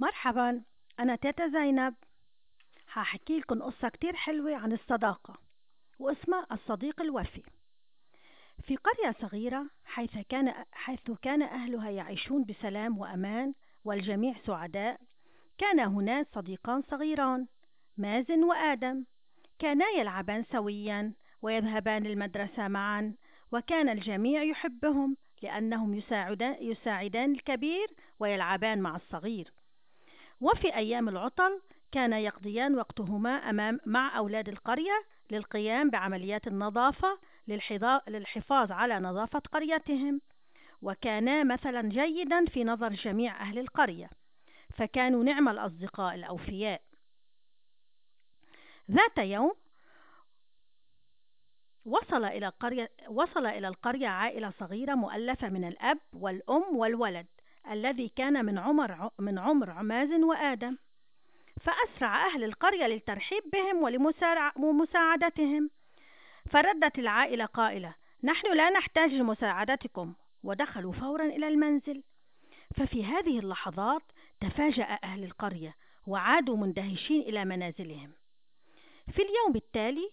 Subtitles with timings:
[0.00, 0.62] مرحبا
[1.00, 1.94] أنا تيتا زينب.
[2.92, 5.38] هحكي لكم قصة كتير حلوة عن الصداقة
[5.98, 7.42] واسمها الصديق الوفي.
[8.62, 15.00] في قرية صغيرة حيث كان, حيث كان أهلها يعيشون بسلام وأمان والجميع سعداء
[15.58, 17.46] كان هناك صديقان صغيران
[17.96, 19.04] مازن وآدم.
[19.58, 21.12] كانا يلعبان سويا
[21.42, 23.14] ويذهبان المدرسة معا
[23.52, 25.94] وكان الجميع يحبهم لأنهم
[26.60, 27.88] يساعدان الكبير
[28.20, 29.52] ويلعبان مع الصغير.
[30.40, 31.60] وفي أيام العطل
[31.92, 37.18] كان يقضيان وقتهما أمام مع أولاد القرية للقيام بعمليات النظافة
[38.08, 40.20] للحفاظ على نظافة قريتهم.
[40.82, 44.10] وكانا مثلا جيدا في نظر جميع أهل القرية
[44.74, 46.82] فكانوا نعم الأصدقاء الأوفياء.
[48.90, 49.52] ذات يوم
[51.84, 57.26] وصل إلى القرية وصل إلى القرية عائلة صغيرة مؤلفة من الأب والأم والولد.
[57.72, 60.78] الذي كان من عمر من عمر عماز وآدم.
[61.60, 63.82] فأسرع أهل القرية للترحيب بهم
[64.56, 65.70] ولمساعدتهم
[66.50, 70.14] فردت العائلة قائلة نحن لا نحتاج لمساعدتكم.
[70.42, 72.02] ودخلوا فورا إلى المنزل.
[72.76, 74.02] ففي هذه اللحظات
[74.40, 75.74] تفاجأ أهل القرية
[76.06, 78.12] وعادوا مندهشين إلى منازلهم.
[79.12, 80.10] في اليوم التالي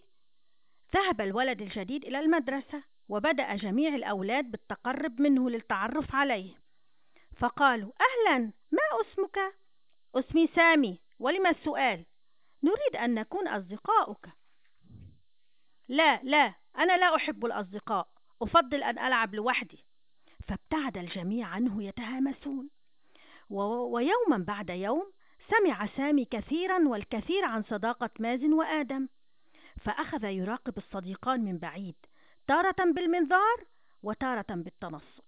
[0.94, 6.65] ذهب الولد الجديد إلى المدرسة وبدأ جميع الأولاد بالتقرب منه للتعرف عليه.
[7.36, 9.38] فقالوا أهلا ما اسمك؟
[10.14, 12.04] اسمي سامي ولم السؤال؟
[12.62, 14.28] نريد أن نكون أصدقاؤك.
[15.88, 18.08] لا لا أنا لا أحب الأصدقاء
[18.42, 19.84] أفضل أن ألعب لوحدي.
[20.48, 22.70] فابتعد الجميع عنه يتهامسون.
[23.50, 25.12] ويوما بعد يوم
[25.50, 29.08] سمع سامي كثيرا والكثير عن صداقة مازن وآدم.
[29.84, 31.94] فأخذ يراقب الصديقان من بعيد
[32.46, 33.64] تارة بالمنظار
[34.02, 35.25] وتارة بالتنصت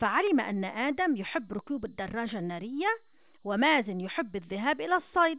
[0.00, 2.86] فعلم أن آدم يحب ركوب الدراجة النارية
[3.44, 5.38] ومازن يحب الذهاب إلى الصيد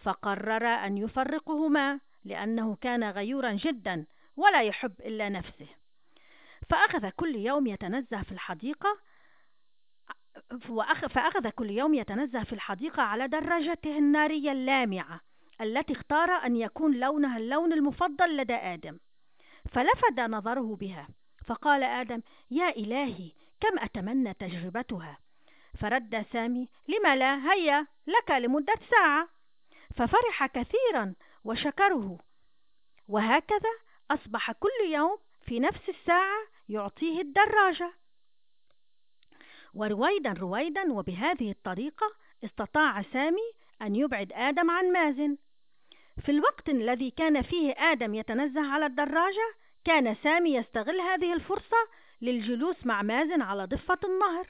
[0.00, 5.66] فقرر أن يفرقهما لأنه كان غيورا جدا ولا يحب إلا نفسه.
[6.70, 8.98] فأخذ كل يوم يتنزه في الحديقة
[11.08, 15.20] فأخذ كل يوم يتنزه في الحديقة على دراجته النارية اللامعة
[15.60, 18.98] التي اختار أن يكون لونها اللون المفضل لدى آدم.
[19.72, 21.08] فلفت نظره بها
[21.46, 22.20] فقال آدم
[22.50, 25.18] يا إلهي كم أتمنى تجربتها؟
[25.80, 29.28] فرد سامي لم لا هيا لك لمدة ساعة.
[29.96, 32.18] ففرح كثيرا وشكره.
[33.08, 33.70] وهكذا
[34.10, 36.38] أصبح كل يوم في نفس الساعة
[36.68, 37.92] يعطيه الدراجة.
[39.74, 42.06] ورويدا رويدا وبهذه الطريقة
[42.44, 45.36] استطاع سامي أن يبعد آدم عن مازن.
[46.24, 49.54] في الوقت الذي كان فيه آدم يتنزه على الدراجة
[49.84, 51.76] كان سامي يستغل هذه الفرصة
[52.22, 54.48] للجلوس مع مازن على ضفة النهر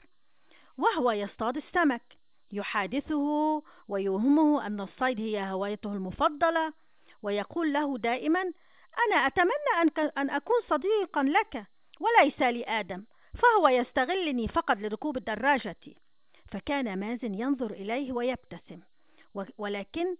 [0.77, 2.21] وهو يصطاد السمك.
[2.53, 6.73] يحادثه ويوهمه أن الصيد هي هوايته المفضلة
[7.23, 8.41] ويقول له دائما
[9.07, 11.65] أنا أتمنى أن أكون صديقا لك
[11.99, 15.75] وليس لآدم فهو يستغلني فقط لركوب الدراجة.
[16.51, 18.79] فكان مازن ينظر إليه ويبتسم
[19.57, 20.15] ولكن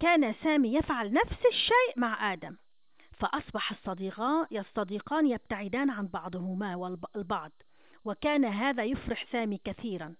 [0.00, 2.56] كان سامي يفعل نفس الشيء مع آدم.
[3.20, 3.72] فأصبح
[4.52, 7.52] الصديقان يبتعدان عن بعضهما البعض
[8.04, 10.14] وكان هذا يفرح سامي كثيرا.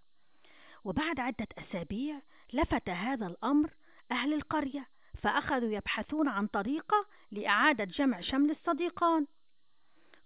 [0.84, 2.20] وبعد عدة أسابيع
[2.52, 3.70] لفت هذا الأمر
[4.12, 4.88] أهل القرية
[5.22, 9.26] فأخذوا يبحثون عن طريقة لإعادة جمع شمل الصديقان.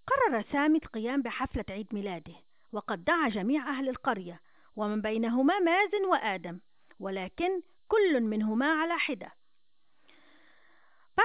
[0.06, 2.34] قرر سامي القيام بحفلة عيد ميلاده
[2.72, 4.40] وقد دعا جميع أهل القرية
[4.76, 6.60] ومن بينهما مازن وآدم
[7.00, 9.32] ولكن كل منهما على حدة.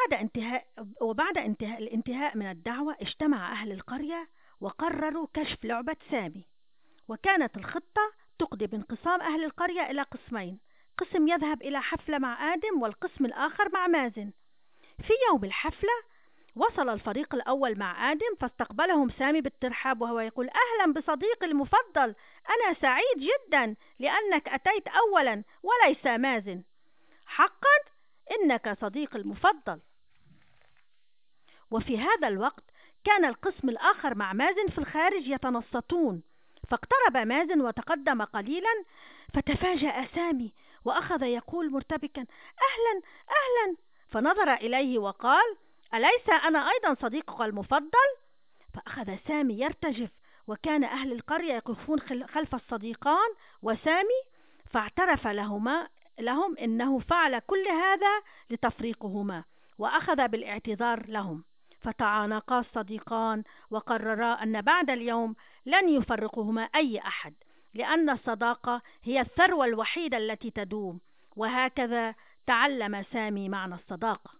[0.08, 0.66] بعد انتهاء
[1.02, 4.30] وبعد انتهاء الانتهاء من الدعوة اجتمع أهل القرية
[4.62, 6.46] وقرروا كشف لعبة سامي.
[7.08, 10.60] وكانت الخطة تقضي بانقسام أهل القرية إلى قسمين.
[10.98, 14.32] قسم يذهب إلى حفلة مع آدم والقسم الآخر مع مازن.
[14.98, 15.94] في يوم الحفلة
[16.56, 22.16] وصل الفريق الأول مع آدم فاستقبلهم سامي بالترحاب وهو يقول أهلا بصديقي المفضل.
[22.50, 26.64] أنا سعيد جدا لأنك أتيت أولا وليس مازن.
[27.26, 27.78] حقا
[28.32, 29.80] إنك صديقي المفضل.
[31.72, 32.64] وفي هذا الوقت
[33.04, 36.24] كان القسم الآخر مع مازن في الخارج يتنصتون.
[36.70, 38.84] فاقترب مازن وتقدم قليلا
[39.34, 40.54] فتفاجأ سامي
[40.86, 43.78] وأخذ يقول مرتبكا أهلا أهلا.
[44.10, 45.58] فنظر إليه وقال
[45.94, 48.08] أليس أنا أيضا صديقك المفضل؟
[48.74, 50.10] فأخذ سامي يرتجف
[50.48, 53.30] وكان أهل القرية يقفون خلف الصديقان
[53.62, 54.22] وسامي
[54.70, 55.88] فاعترف لهما
[56.20, 59.44] لهم إنه فعل كل هذا لتفريقهما
[59.78, 61.44] وأخذ بالاعتذار لهم.
[61.80, 65.36] فتعانقا الصديقان وقررا أن بعد اليوم
[65.66, 67.34] لن يفرقهما أي أحد
[67.74, 71.00] لأن الصداقة هي الثروة الوحيدة التي تدوم
[71.36, 72.16] وهكذا
[72.48, 74.37] تعلم سامي معنى الصداقة.